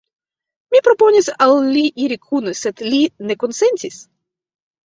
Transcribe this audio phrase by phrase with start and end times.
[0.75, 4.01] Mi proponis al li iri kune, sed li ne konsentis!